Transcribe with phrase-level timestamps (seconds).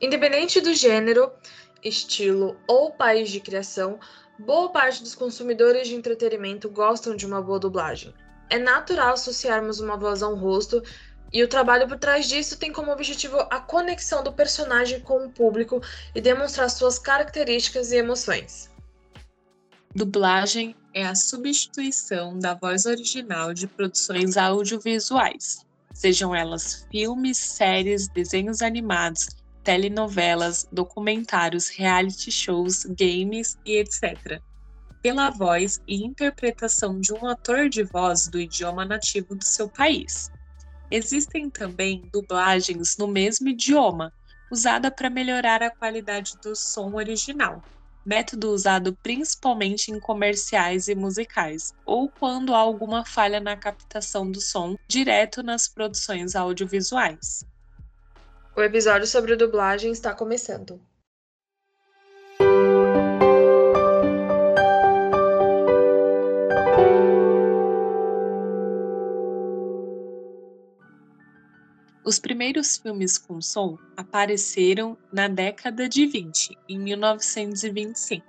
[0.00, 1.32] Independente do gênero,
[1.82, 3.98] estilo ou país de criação,
[4.38, 8.14] boa parte dos consumidores de entretenimento gostam de uma boa dublagem.
[8.48, 10.80] É natural associarmos uma voz a um rosto,
[11.34, 15.30] e o trabalho por trás disso tem como objetivo a conexão do personagem com o
[15.30, 15.82] público
[16.14, 18.70] e demonstrar suas características e emoções.
[19.92, 28.62] Dublagem é a substituição da voz original de produções audiovisuais, sejam elas filmes, séries, desenhos
[28.62, 29.26] animados,
[29.64, 34.40] telenovelas, documentários, reality shows, games e etc.
[35.02, 40.30] Pela voz e interpretação de um ator de voz do idioma nativo do seu país.
[40.96, 44.12] Existem também dublagens no mesmo idioma,
[44.48, 47.60] usada para melhorar a qualidade do som original,
[48.06, 54.40] método usado principalmente em comerciais e musicais, ou quando há alguma falha na captação do
[54.40, 57.44] som direto nas produções audiovisuais.
[58.56, 60.80] O episódio sobre dublagem está começando.
[72.14, 78.24] Os primeiros filmes com som apareceram na década de 20, em 1925.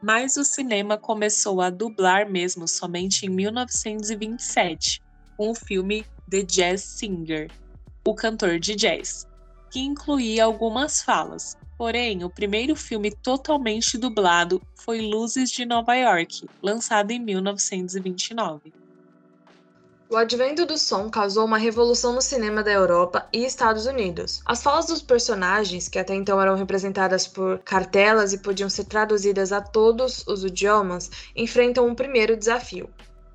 [0.00, 5.02] Mas o cinema começou a dublar mesmo somente em 1927,
[5.36, 7.50] com o filme The Jazz Singer,
[8.06, 9.26] o cantor de jazz,
[9.72, 11.58] que incluía algumas falas.
[11.76, 18.72] Porém, o primeiro filme totalmente dublado foi Luzes de Nova York, lançado em 1929.
[20.12, 24.42] O advento do som causou uma revolução no cinema da Europa e Estados Unidos.
[24.44, 29.52] As falas dos personagens, que até então eram representadas por cartelas e podiam ser traduzidas
[29.52, 32.90] a todos os idiomas, enfrentam um primeiro desafio: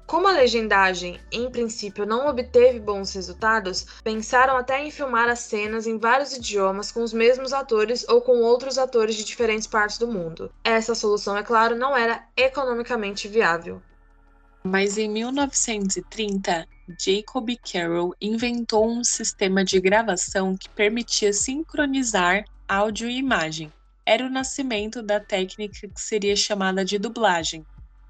[0.06, 5.88] como a legendagem, em princípio, não obteve bons resultados, pensaram até em filmar as cenas
[5.88, 10.10] em vários idiomas com os mesmos atores ou com outros atores de diferentes partes do
[10.10, 10.52] mundo.
[10.62, 13.82] Essa solução, é claro, não era economicamente viável.
[14.68, 23.18] Mas em 1930, Jacob Carroll inventou um sistema de gravação que permitia sincronizar áudio e
[23.18, 23.72] imagem.
[24.06, 27.66] Era o nascimento da técnica que seria chamada de dublagem.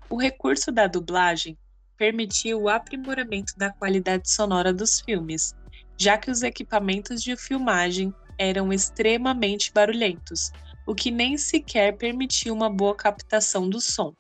[0.10, 1.58] O recurso da dublagem
[1.98, 5.56] permitiu o aprimoramento da qualidade sonora dos filmes,
[5.98, 10.52] já que os equipamentos de filmagem eram extremamente barulhentos,
[10.86, 14.14] o que nem sequer permitia uma boa captação do som.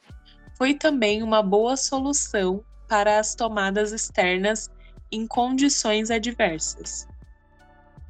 [0.58, 4.69] Foi também uma boa solução para as tomadas externas
[5.12, 7.07] em condições adversas.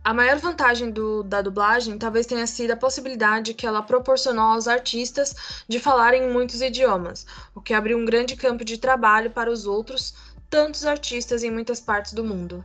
[0.04, 4.68] A maior vantagem do, da dublagem talvez tenha sido a possibilidade que ela proporcionou aos
[4.68, 7.26] artistas de falarem em muitos idiomas,
[7.56, 10.14] o que abriu um grande campo de trabalho para os outros,
[10.48, 12.64] tantos artistas em muitas partes do mundo.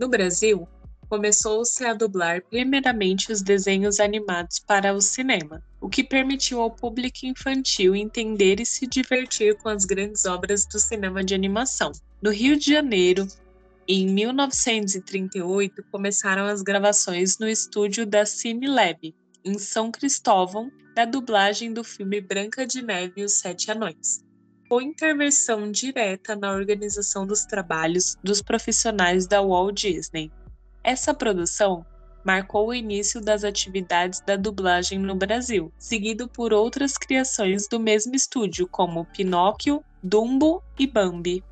[0.00, 0.68] No Brasil,
[1.08, 7.18] começou-se a dublar primeiramente os desenhos animados para o cinema, o que permitiu ao público
[7.24, 11.92] infantil entender e se divertir com as grandes obras do cinema de animação.
[12.20, 13.26] No Rio de Janeiro,
[13.86, 21.84] em 1938, começaram as gravações no estúdio da CineLab, em São Cristóvão, da dublagem do
[21.84, 24.24] filme Branca de Neve e os Sete Anões.
[24.68, 30.30] Com intervenção direta na organização dos trabalhos dos profissionais da Walt Disney.
[30.84, 31.86] Essa produção
[32.24, 38.14] marcou o início das atividades da dublagem no Brasil, seguido por outras criações do mesmo
[38.14, 41.42] estúdio, como Pinóquio, Dumbo e Bambi.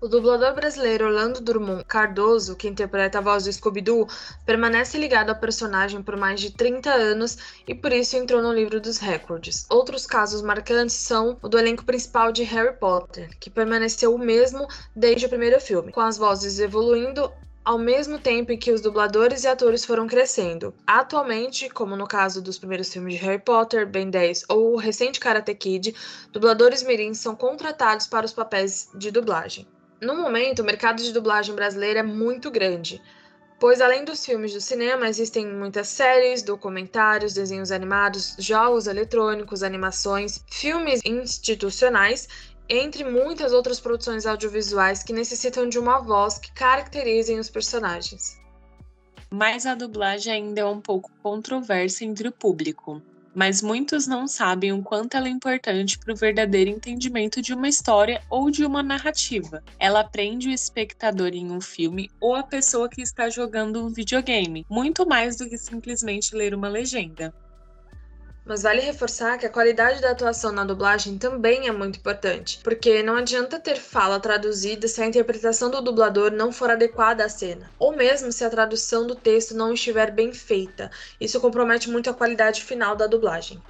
[0.00, 4.06] O dublador brasileiro Orlando Drummond Cardoso, que interpreta a voz do Scooby-Doo,
[4.46, 7.36] permanece ligado ao personagem por mais de 30 anos
[7.66, 9.66] e por isso entrou no livro dos recordes.
[9.68, 14.68] Outros casos marcantes são o do elenco principal de Harry Potter, que permaneceu o mesmo
[14.94, 17.32] desde o primeiro filme, com as vozes evoluindo
[17.68, 20.72] ao mesmo tempo em que os dubladores e atores foram crescendo.
[20.86, 25.20] Atualmente, como no caso dos primeiros filmes de Harry Potter, Ben 10 ou o recente
[25.20, 25.94] Karate Kid,
[26.32, 29.68] dubladores mirins são contratados para os papéis de dublagem.
[30.00, 33.02] No momento, o mercado de dublagem brasileiro é muito grande,
[33.60, 40.42] pois além dos filmes do cinema, existem muitas séries, documentários, desenhos animados, jogos eletrônicos, animações,
[40.50, 42.28] filmes institucionais,
[42.68, 48.38] entre muitas outras produções audiovisuais que necessitam de uma voz que caracterizem os personagens.
[49.30, 53.02] Mas a dublagem ainda é um pouco controversa entre o público
[53.38, 57.68] mas muitos não sabem o quanto ela é importante para o verdadeiro entendimento de uma
[57.68, 59.62] história ou de uma narrativa.
[59.78, 64.66] Ela prende o espectador em um filme ou a pessoa que está jogando um videogame,
[64.68, 67.32] muito mais do que simplesmente ler uma legenda.
[68.48, 73.02] Mas vale reforçar que a qualidade da atuação na dublagem também é muito importante, porque
[73.02, 77.70] não adianta ter fala traduzida se a interpretação do dublador não for adequada à cena,
[77.78, 80.90] ou mesmo se a tradução do texto não estiver bem feita.
[81.20, 83.62] Isso compromete muito a qualidade final da dublagem.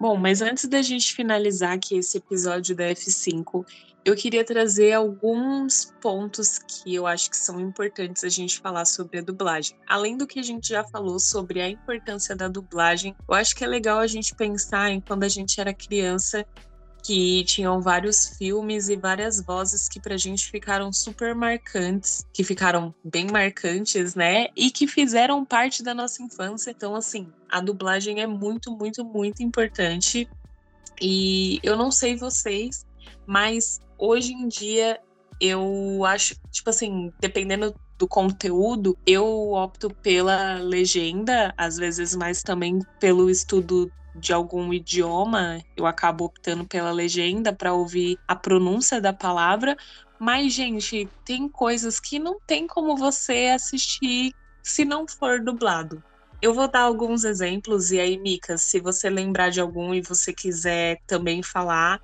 [0.00, 3.66] Bom, mas antes da gente finalizar aqui esse episódio da F5,
[4.02, 9.18] eu queria trazer alguns pontos que eu acho que são importantes a gente falar sobre
[9.18, 9.76] a dublagem.
[9.86, 13.62] Além do que a gente já falou sobre a importância da dublagem, eu acho que
[13.62, 16.46] é legal a gente pensar em quando a gente era criança
[17.02, 22.94] que tinham vários filmes e várias vozes que pra gente ficaram super marcantes, que ficaram
[23.04, 24.48] bem marcantes, né?
[24.56, 26.70] E que fizeram parte da nossa infância.
[26.70, 30.28] Então, assim, a dublagem é muito, muito, muito importante.
[31.00, 32.84] E eu não sei vocês,
[33.26, 35.00] mas hoje em dia
[35.40, 42.80] eu acho, tipo assim, dependendo do conteúdo, eu opto pela legenda, às vezes mais também
[42.98, 49.12] pelo estudo de algum idioma, eu acabo optando pela legenda para ouvir a pronúncia da
[49.12, 49.76] palavra.
[50.18, 56.02] Mas, gente, tem coisas que não tem como você assistir se não for dublado.
[56.42, 60.32] Eu vou dar alguns exemplos, e aí, Mika, se você lembrar de algum e você
[60.32, 62.00] quiser também falar,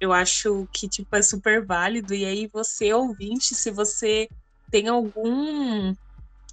[0.00, 2.14] eu acho que tipo, é super válido.
[2.14, 4.28] E aí, você, ouvinte, se você
[4.70, 5.94] tem algum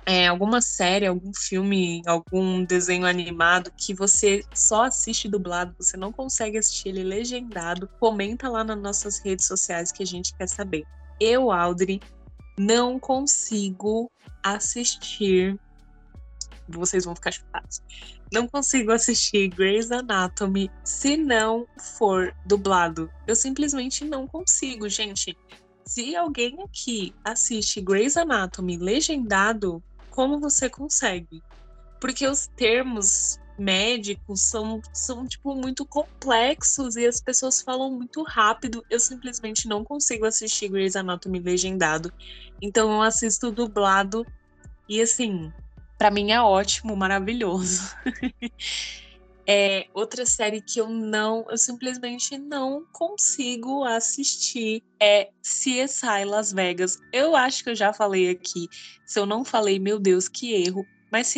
[0.06, 6.12] é, alguma série, algum filme, algum desenho animado que você só assiste dublado, você não
[6.12, 10.84] consegue assistir ele legendado, comenta lá nas nossas redes sociais que a gente quer saber.
[11.20, 12.00] Eu, Audrey,
[12.58, 14.12] não consigo
[14.44, 15.60] assistir.
[16.68, 17.82] Vocês vão ficar chutados.
[18.32, 23.10] Não consigo assistir Grey's Anatomy se não for dublado.
[23.26, 25.38] Eu simplesmente não consigo, gente.
[25.86, 29.84] Se alguém aqui assiste Grey's Anatomy legendado,
[30.16, 31.44] como você consegue.
[32.00, 38.84] Porque os termos médicos são, são tipo muito complexos e as pessoas falam muito rápido.
[38.90, 42.12] Eu simplesmente não consigo assistir Grey's Anatomy legendado.
[42.62, 44.26] Então eu assisto dublado
[44.88, 45.52] e assim,
[45.98, 47.96] para mim é ótimo, maravilhoso.
[49.48, 56.98] é outra série que eu não, eu simplesmente não consigo assistir é CSI Las Vegas.
[57.14, 58.68] Eu acho que eu já falei aqui.
[59.06, 60.86] Se eu não falei, meu Deus, que erro.
[61.12, 61.34] Mas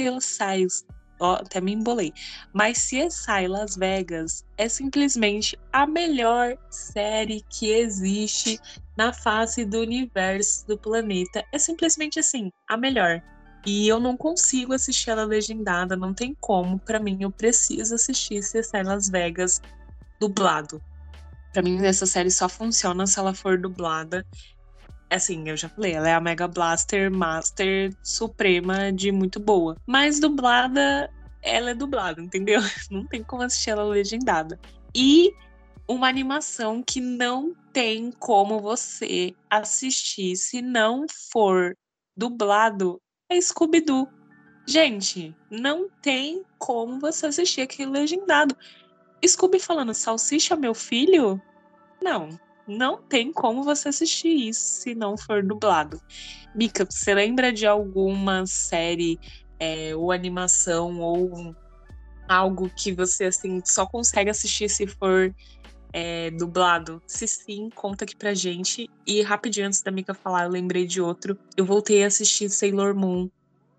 [1.20, 2.14] Ó, até me embolei.
[2.54, 8.60] Mas CSI Las Vegas é simplesmente a melhor série que existe
[8.96, 11.44] na face do universo do planeta.
[11.52, 13.22] É simplesmente assim, a melhor.
[13.68, 16.80] E eu não consigo assistir ela legendada, não tem como.
[16.80, 19.62] Para mim, eu preciso assistir CSI Las Vegas
[20.22, 20.82] dublado.
[21.52, 24.26] Para mim, essa série só funciona se ela for dublada.
[25.10, 29.76] Assim, eu já falei, ela é a Mega Blaster Master Suprema de muito boa.
[29.86, 31.10] Mas dublada,
[31.42, 32.62] ela é dublada, entendeu?
[32.90, 34.58] Não tem como assistir ela legendada.
[34.96, 35.34] E
[35.86, 41.74] uma animação que não tem como você assistir se não for
[42.16, 43.00] dublado
[43.30, 44.08] é Scooby-Doo.
[44.66, 48.56] Gente, não tem como você assistir aquele legendado.
[49.26, 51.42] Scooby falando salsicha, meu filho?
[52.02, 52.30] Não,
[52.68, 56.02] não tem como você assistir isso se não for dublado.
[56.54, 59.20] Mika, você lembra de alguma série
[59.60, 61.56] é, ou animação ou
[62.28, 65.34] algo que você assim só consegue assistir se for
[66.00, 67.02] é, dublado?
[67.08, 68.88] Se sim, conta aqui pra gente.
[69.04, 71.36] E rapidinho antes da Mika falar, eu lembrei de outro.
[71.58, 73.28] Eu voltei a assistir Sailor Moon.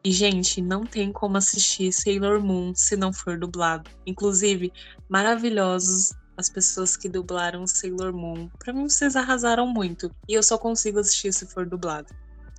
[0.03, 3.89] E, gente, não tem como assistir Sailor Moon se não for dublado.
[4.05, 4.73] Inclusive,
[5.09, 8.49] maravilhosos as pessoas que dublaram Sailor Moon.
[8.59, 10.11] Pra mim, vocês arrasaram muito.
[10.29, 12.13] E eu só consigo assistir se for dublado.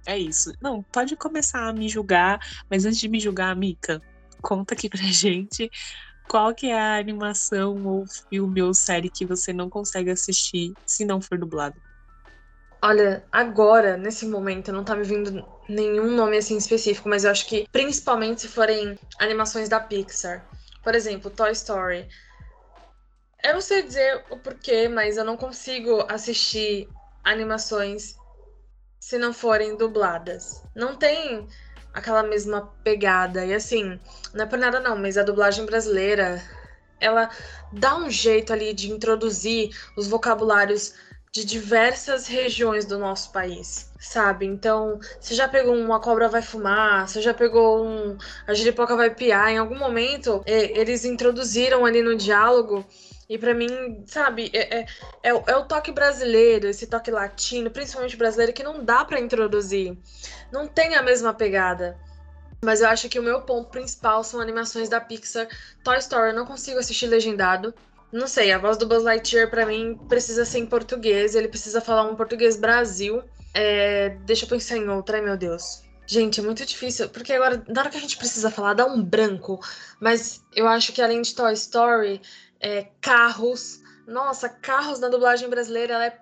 [0.05, 0.53] É isso.
[0.61, 2.39] Não, pode começar a me julgar,
[2.69, 4.01] mas antes de me julgar, Mika,
[4.41, 5.69] conta aqui pra gente
[6.29, 11.03] qual que é a animação ou filme ou série que você não consegue assistir se
[11.03, 11.81] não for dublado?
[12.81, 17.47] Olha, agora, nesse momento, não tá me vindo nenhum nome assim específico, mas eu acho
[17.47, 20.47] que principalmente se forem animações da Pixar.
[20.83, 22.07] Por exemplo, Toy Story.
[23.43, 26.89] Eu não sei dizer o porquê, mas eu não consigo assistir
[27.23, 28.15] animações
[28.99, 30.63] se não forem dubladas.
[30.75, 31.47] Não tem
[31.93, 33.45] aquela mesma pegada.
[33.45, 33.99] E assim,
[34.33, 36.41] não é por nada não, mas a dublagem brasileira,
[36.99, 37.29] ela
[37.71, 40.93] dá um jeito ali de introduzir os vocabulários
[41.31, 44.47] de diversas regiões do nosso país, sabe?
[44.47, 48.17] Então, você já pegou uma cobra vai fumar, você já pegou um
[48.47, 52.83] a giripoca vai piar, em algum momento eles introduziram ali no diálogo
[53.29, 54.85] E para mim, sabe, é, é,
[55.21, 59.95] é, é, o toque brasileiro, esse toque latino, principalmente brasileiro, que não dá para introduzir.
[60.51, 61.95] Não tem a mesma pegada.
[62.59, 65.47] Mas eu acho que o meu ponto principal são animações da Pixar.
[65.83, 67.71] Toy Story eu não consigo assistir legendado.
[68.11, 71.79] Não sei, a voz do Buzz Lightyear para mim precisa ser em português, ele precisa
[71.79, 73.21] falar um português Brasil.
[73.53, 74.09] É...
[74.25, 75.83] Deixa eu pensar em outra, ai meu Deus.
[76.07, 78.99] Gente, é muito difícil, porque agora, na hora que a gente precisa falar, dá um
[78.99, 79.59] branco.
[79.99, 82.19] Mas eu acho que além de Toy Story,
[82.59, 83.81] é, carros.
[84.07, 86.19] Nossa, carros na dublagem brasileira, ela é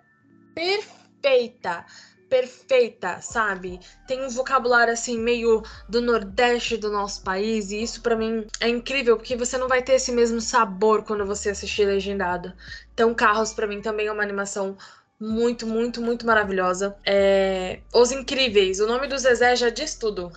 [0.54, 1.86] perfeita
[2.30, 3.80] perfeita, sabe?
[4.08, 8.68] Tem um vocabulário assim meio do nordeste do nosso país e isso para mim é
[8.68, 12.54] incrível porque você não vai ter esse mesmo sabor quando você assistir legendado.
[12.94, 14.78] Então, Carros para mim também é uma animação
[15.20, 16.96] muito, muito, muito maravilhosa.
[17.06, 17.80] É...
[17.94, 20.32] Os Incríveis, o nome do Zezé já diz tudo.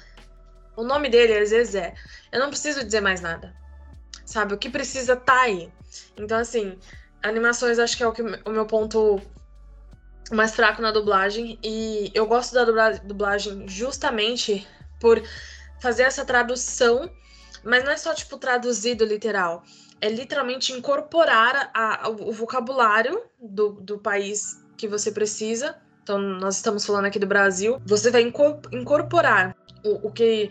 [0.77, 1.95] O nome dele é Zezé.
[2.33, 3.55] Eu não preciso dizer mais nada.
[4.31, 4.55] Sabe?
[4.55, 5.73] O que precisa tá aí.
[6.17, 6.79] Então, assim,
[7.21, 9.21] animações acho que é o, que, o meu ponto
[10.31, 11.59] mais fraco na dublagem.
[11.65, 14.65] E eu gosto da dublagem justamente
[15.01, 15.21] por
[15.81, 17.11] fazer essa tradução,
[17.65, 19.65] mas não é só, tipo, traduzido literal.
[20.01, 25.77] É literalmente incorporar a, a, o vocabulário do, do país que você precisa.
[26.05, 27.83] Então, nós estamos falando aqui do Brasil.
[27.85, 30.49] Você vai incorporar o, o que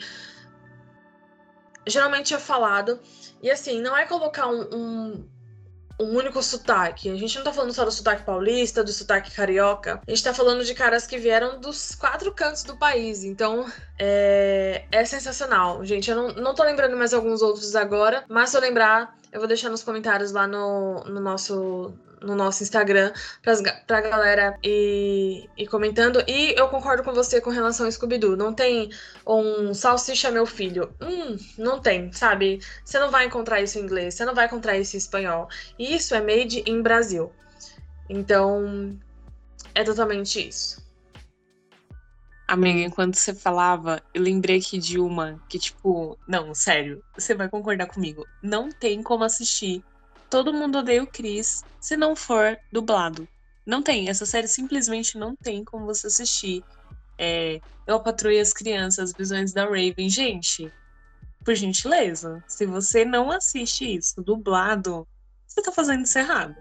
[1.86, 3.00] geralmente é falado.
[3.42, 5.30] E assim, não é colocar um, um
[6.00, 7.10] um único sotaque.
[7.10, 10.02] A gente não tá falando só do sotaque paulista, do sotaque carioca.
[10.08, 13.26] A gente tá falando de caras que vieram dos quatro cantos do país.
[13.26, 15.84] Então, é, é sensacional.
[15.84, 19.40] Gente, eu não, não tô lembrando mais alguns outros agora, mas se eu lembrar, eu
[19.40, 23.12] vou deixar nos comentários lá no, no nosso no nosso Instagram
[23.42, 26.24] pras, pra galera ir, ir comentando.
[26.28, 28.36] E eu concordo com você com relação ao Scooby-Doo.
[28.36, 28.90] Não tem
[29.26, 30.94] um salsicha meu filho.
[31.02, 32.60] Hum, não tem, sabe?
[32.84, 35.48] Você não vai encontrar isso em inglês, você não vai encontrar isso em espanhol.
[35.78, 37.32] E isso é made in Brasil.
[38.10, 38.98] Então,
[39.76, 40.80] é totalmente isso.
[42.48, 47.48] Amiga, enquanto você falava, eu lembrei aqui de uma que, tipo, não, sério, você vai
[47.48, 48.26] concordar comigo.
[48.42, 49.84] Não tem como assistir
[50.30, 53.28] Todo mundo odeia o Chris se não for dublado.
[53.66, 54.10] Não tem.
[54.10, 56.64] Essa série simplesmente não tem como você assistir.
[57.18, 60.10] É, eu patrulho as crianças, visões da Raven.
[60.10, 60.72] Gente,
[61.44, 65.08] por gentileza, se você não assiste isso dublado,
[65.48, 66.56] você tá fazendo isso errado.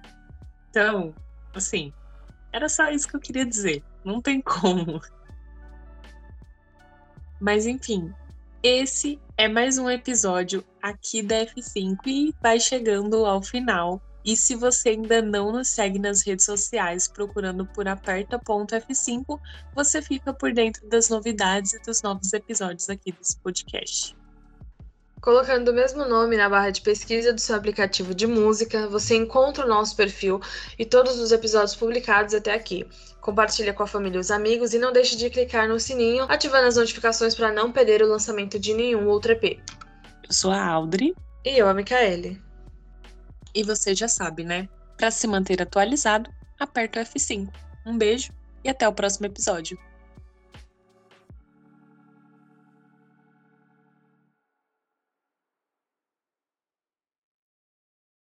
[0.71, 1.15] Então,
[1.55, 1.93] assim,
[2.53, 3.83] era só isso que eu queria dizer.
[4.05, 5.01] Não tem como.
[7.41, 8.13] Mas enfim,
[8.63, 14.03] esse é mais um episódio aqui da F5 e vai chegando ao final.
[14.25, 19.41] E se você ainda não nos segue nas redes sociais procurando por aperta.f5,
[19.75, 24.18] você fica por dentro das novidades e dos novos episódios aqui desse podcast.
[25.21, 29.65] Colocando o mesmo nome na barra de pesquisa do seu aplicativo de música, você encontra
[29.65, 30.41] o nosso perfil
[30.79, 32.87] e todos os episódios publicados até aqui.
[33.21, 36.69] Compartilha com a família e os amigos e não deixe de clicar no sininho, ativando
[36.69, 39.61] as notificações para não perder o lançamento de nenhum outro EP.
[40.25, 41.15] Eu sou a Audrey.
[41.45, 42.41] E eu, a Micaele.
[43.55, 44.69] E você já sabe, né?
[44.97, 47.49] Para se manter atualizado, aperta o F5.
[47.87, 48.33] Um beijo
[48.63, 49.79] e até o próximo episódio.